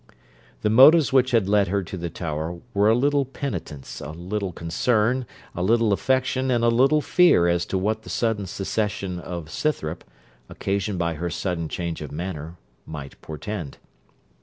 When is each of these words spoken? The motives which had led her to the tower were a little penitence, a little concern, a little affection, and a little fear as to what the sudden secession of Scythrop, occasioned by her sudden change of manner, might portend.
The 0.63 0.71
motives 0.71 1.13
which 1.13 1.29
had 1.29 1.47
led 1.47 1.67
her 1.67 1.83
to 1.83 1.95
the 1.95 2.09
tower 2.09 2.59
were 2.73 2.89
a 2.89 2.95
little 2.95 3.23
penitence, 3.23 3.99
a 4.01 4.09
little 4.09 4.51
concern, 4.51 5.27
a 5.53 5.61
little 5.61 5.93
affection, 5.93 6.49
and 6.49 6.63
a 6.63 6.69
little 6.69 7.01
fear 7.01 7.47
as 7.47 7.67
to 7.67 7.77
what 7.77 8.01
the 8.01 8.09
sudden 8.09 8.47
secession 8.47 9.19
of 9.19 9.51
Scythrop, 9.51 10.03
occasioned 10.49 10.97
by 10.97 11.13
her 11.13 11.29
sudden 11.29 11.69
change 11.69 12.01
of 12.01 12.11
manner, 12.11 12.55
might 12.87 13.21
portend. 13.21 13.77